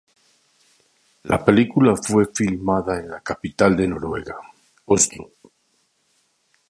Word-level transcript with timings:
La 1.25 1.45
película 1.45 1.95
fue 1.95 2.25
filmada 2.33 2.97
en 2.99 3.09
la 3.11 3.19
capital 3.21 3.77
de 3.77 3.87
Noruega, 3.87 4.35
Oslo. 4.85 5.29